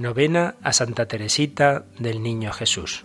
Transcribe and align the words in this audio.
Novena 0.00 0.54
a 0.62 0.72
Santa 0.72 1.04
Teresita 1.04 1.84
del 1.98 2.22
Niño 2.22 2.52
Jesús. 2.52 3.04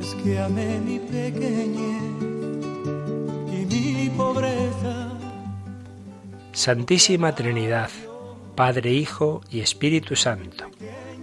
es 0.00 0.14
que 0.24 0.38
amé 0.40 0.80
mi 0.80 0.98
pequeñez 0.98 2.02
y 3.52 3.66
mi 3.66 4.08
pobreza. 4.16 5.12
Santísima 6.52 7.34
Trinidad, 7.34 7.90
Padre, 8.54 8.92
Hijo 8.92 9.42
y 9.50 9.60
Espíritu 9.60 10.16
Santo, 10.16 10.70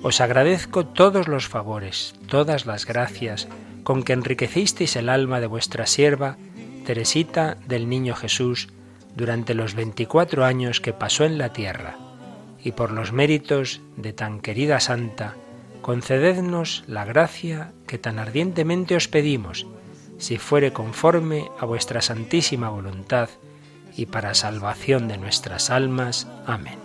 os 0.04 0.22
agradezco 0.22 0.86
todos 0.86 1.28
los 1.28 1.48
favores, 1.48 2.14
todas 2.28 2.68
las 2.68 2.86
gracias 2.86 3.48
con 3.82 4.04
que 4.04 4.14
enriquecisteis 4.14 4.96
el 4.96 5.10
alma 5.10 5.40
de 5.40 5.48
vuestra 5.48 5.88
sierva, 5.88 6.38
Teresita 6.86 7.58
del 7.68 7.90
Niño 7.90 8.14
Jesús, 8.14 8.68
durante 9.16 9.56
los 9.56 9.74
veinticuatro 9.74 10.46
años 10.46 10.82
que 10.82 10.94
pasó 10.94 11.26
en 11.26 11.40
la 11.40 11.52
tierra, 11.52 11.98
y 12.64 12.72
por 12.74 12.92
los 12.92 13.12
méritos 13.12 13.82
de 13.98 14.14
tan 14.14 14.40
querida 14.40 14.80
santa, 14.80 15.36
concedednos 15.82 16.84
la 16.88 17.06
gracia 17.06 17.74
que 17.88 17.98
tan 17.98 18.20
ardientemente 18.20 18.96
os 18.96 19.08
pedimos, 19.08 19.66
si 20.18 20.38
fuere 20.38 20.72
conforme 20.72 21.50
a 21.60 21.66
vuestra 21.66 22.02
santísima 22.02 22.70
voluntad, 22.70 23.30
y 23.96 24.06
para 24.06 24.34
salvación 24.34 25.08
de 25.08 25.18
nuestras 25.18 25.70
almas. 25.70 26.28
Amén. 26.46 26.80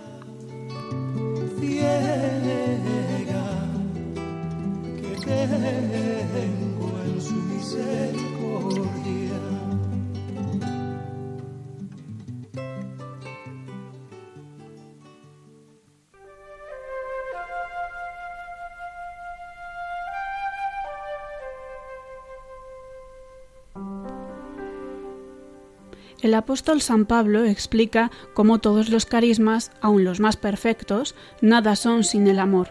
El 26.22 26.33
apóstol 26.33 26.81
San 26.81 27.05
Pablo 27.05 27.45
explica 27.45 28.11
cómo 28.33 28.59
todos 28.59 28.89
los 28.89 29.05
carismas, 29.05 29.70
aun 29.83 30.03
los 30.05 30.19
más 30.19 30.36
perfectos, 30.36 31.14
nada 31.42 31.77
son 31.77 32.05
sin 32.05 32.27
el 32.27 32.39
amor. 32.39 32.70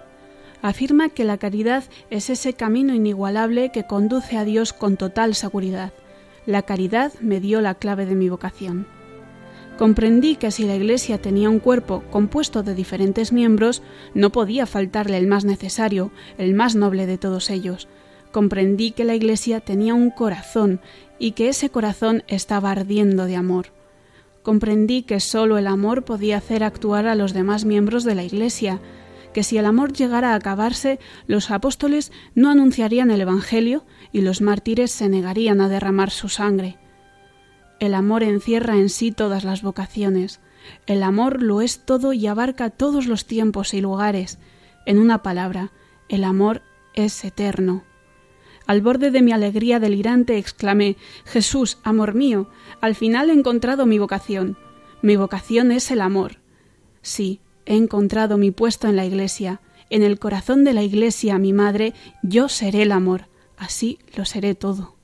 Afirma 0.64 1.10
que 1.10 1.26
la 1.26 1.38
caridad 1.38 1.84
es 2.10 2.32
ese 2.32 2.54
camino 2.54 2.96
inigualable 2.96 3.72
que 3.72 3.86
conduce 3.86 4.38
a 4.38 4.46
Dios 4.46 4.74
con 4.74 4.98
total 4.98 5.36
seguridad. 5.36 5.94
La 6.48 6.64
caridad 6.64 7.14
me 7.22 7.40
dio 7.40 7.62
la 7.62 7.76
clave 7.76 8.08
de 8.08 8.16
mi 8.16 8.30
vocación. 8.30 8.88
Comprendí 9.78 10.38
que 10.38 10.50
si 10.50 10.66
la 10.66 10.76
Iglesia 10.76 11.22
tenía 11.22 11.50
un 11.50 11.60
cuerpo 11.60 12.04
compuesto 12.10 12.64
de 12.64 12.74
diferentes 12.74 13.32
miembros, 13.32 13.84
no 14.16 14.32
podía 14.32 14.66
faltarle 14.66 15.18
el 15.18 15.28
más 15.28 15.46
necesario, 15.46 16.12
el 16.40 16.56
más 16.56 16.76
noble 16.76 17.06
de 17.06 17.20
todos 17.20 17.52
ellos. 17.52 17.88
Comprendí 18.36 18.92
que 18.92 19.06
la 19.06 19.16
Iglesia 19.16 19.62
tenía 19.62 19.94
un 19.94 20.10
corazón 20.10 20.82
y 21.20 21.32
que 21.32 21.48
ese 21.48 21.70
corazón 21.70 22.26
estaba 22.28 22.70
ardiendo 22.70 23.28
de 23.28 23.38
amor. 23.38 23.68
Comprendí 24.44 25.04
que 25.04 25.22
sólo 25.22 25.58
el 25.58 25.68
amor 25.68 26.04
podía 26.04 26.36
hacer 26.36 26.62
actuar 26.66 27.08
a 27.08 27.16
los 27.16 27.32
demás 27.32 27.64
miembros 27.64 28.04
de 28.04 28.14
la 28.14 28.26
Iglesia, 28.26 28.82
que 29.34 29.42
si 29.42 29.58
el 29.58 29.66
amor 29.66 29.94
llegara 29.94 30.34
a 30.34 30.36
acabarse, 30.36 31.00
los 31.28 31.50
apóstoles 31.50 32.12
no 32.34 32.50
anunciarían 32.50 33.10
el 33.10 33.22
Evangelio 33.22 33.86
y 34.12 34.20
los 34.20 34.42
mártires 34.42 34.92
se 34.92 35.08
negarían 35.08 35.62
a 35.62 35.70
derramar 35.70 36.12
su 36.12 36.28
sangre. 36.28 36.78
El 37.80 37.94
amor 37.94 38.22
encierra 38.22 38.76
en 38.76 38.90
sí 38.90 39.14
todas 39.14 39.46
las 39.46 39.62
vocaciones. 39.62 40.42
El 40.88 41.04
amor 41.04 41.42
lo 41.42 41.62
es 41.62 41.86
todo 41.86 42.12
y 42.12 42.28
abarca 42.28 42.70
todos 42.70 43.08
los 43.08 43.28
tiempos 43.28 43.74
y 43.74 43.80
lugares. 43.80 44.40
En 44.86 45.00
una 45.00 45.24
palabra, 45.24 45.72
el 46.10 46.26
amor 46.26 46.64
es 46.96 47.24
eterno. 47.24 47.86
Al 48.68 48.82
borde 48.82 49.12
de 49.12 49.22
mi 49.22 49.32
alegría 49.32 49.80
delirante 49.80 50.38
exclamé 50.38 50.98
Jesús, 51.26 51.78
amor 51.84 52.16
mío, 52.16 52.50
al 52.82 52.96
final 52.96 53.30
he 53.30 53.34
encontrado 53.34 53.86
mi 53.86 54.00
vocación. 54.00 54.58
Mi 55.02 55.16
vocación 55.16 55.72
es 55.72 55.92
el 55.92 56.02
amor. 56.02 56.38
Sí, 57.02 57.40
he 57.66 57.76
encontrado 57.76 58.38
mi 58.38 58.52
puesto 58.52 58.88
en 58.88 58.96
la 58.96 59.06
Iglesia. 59.06 59.62
En 59.92 60.02
el 60.02 60.18
corazón 60.18 60.64
de 60.64 60.74
la 60.74 60.82
Iglesia, 60.82 61.38
mi 61.38 61.54
madre, 61.54 61.94
yo 62.24 62.50
seré 62.50 62.82
el 62.82 62.92
amor. 62.92 63.28
Así 63.58 64.00
lo 64.16 64.26
seré 64.26 64.56
todo. 64.56 64.95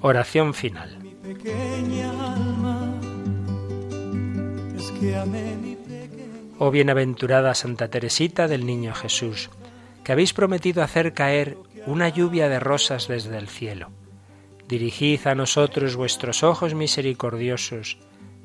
Oración 0.00 0.54
final. 0.54 0.96
Oh 6.58 6.70
bienaventurada 6.70 7.54
Santa 7.54 7.88
Teresita 7.88 8.46
del 8.46 8.64
Niño 8.64 8.94
Jesús, 8.94 9.50
que 10.04 10.12
habéis 10.12 10.32
prometido 10.32 10.84
hacer 10.84 11.14
caer 11.14 11.56
una 11.86 12.08
lluvia 12.08 12.48
de 12.48 12.60
rosas 12.60 13.08
desde 13.08 13.36
el 13.38 13.48
cielo. 13.48 13.90
Dirigid 14.68 15.26
a 15.26 15.34
nosotros 15.34 15.96
vuestros 15.96 16.44
ojos 16.44 16.74
misericordiosos 16.74 17.98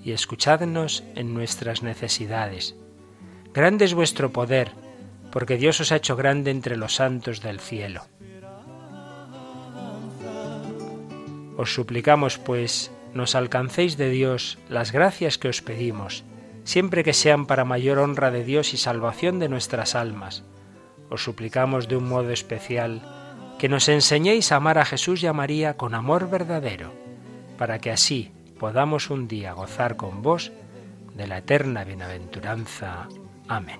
y 0.03 0.13
escuchadnos 0.13 1.03
en 1.15 1.35
nuestras 1.35 1.83
necesidades. 1.83 2.75
Grande 3.53 3.85
es 3.85 3.93
vuestro 3.93 4.31
poder, 4.31 4.71
porque 5.31 5.57
Dios 5.57 5.79
os 5.81 5.91
ha 5.91 5.97
hecho 5.97 6.15
grande 6.15 6.49
entre 6.49 6.77
los 6.77 6.95
santos 6.95 7.41
del 7.41 7.59
cielo. 7.59 8.07
Os 11.57 11.73
suplicamos, 11.73 12.37
pues, 12.37 12.91
nos 13.13 13.35
alcancéis 13.35 13.97
de 13.97 14.09
Dios 14.09 14.57
las 14.69 14.91
gracias 14.91 15.37
que 15.37 15.49
os 15.49 15.61
pedimos, 15.61 16.23
siempre 16.63 17.03
que 17.03 17.13
sean 17.13 17.45
para 17.45 17.65
mayor 17.65 17.99
honra 17.99 18.31
de 18.31 18.43
Dios 18.43 18.73
y 18.73 18.77
salvación 18.77 19.39
de 19.39 19.49
nuestras 19.49 19.95
almas. 19.95 20.43
Os 21.09 21.23
suplicamos 21.23 21.87
de 21.87 21.97
un 21.97 22.09
modo 22.09 22.31
especial 22.31 23.01
que 23.59 23.69
nos 23.69 23.87
enseñéis 23.87 24.51
a 24.51 24.57
amar 24.57 24.77
a 24.77 24.85
Jesús 24.85 25.21
y 25.23 25.27
a 25.27 25.33
María 25.33 25.77
con 25.77 25.93
amor 25.93 26.29
verdadero, 26.29 26.91
para 27.57 27.79
que 27.79 27.91
así 27.91 28.31
podamos 28.59 29.09
un 29.09 29.27
día 29.27 29.53
gozar 29.53 29.95
con 29.95 30.21
vos 30.21 30.51
de 31.13 31.27
la 31.27 31.37
eterna 31.37 31.83
bienaventuranza. 31.83 33.07
Amén. 33.47 33.79